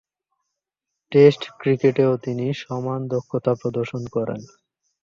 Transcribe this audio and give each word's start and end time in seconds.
Test 1.11 1.41
ক্রিকেটেও 1.59 2.11
তিনি 2.25 2.45
সমান 2.61 2.99
দক্ষতা 3.07 3.51
প্রদর্শন 3.61 4.03
করেন। 4.15 4.41